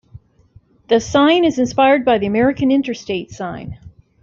The 0.87 0.99
sign 0.99 1.45
is 1.45 1.59
inspired 1.59 2.05
by 2.05 2.17
the 2.17 2.25
American 2.25 2.71
Interstate 2.71 3.29
sign. 3.29 3.77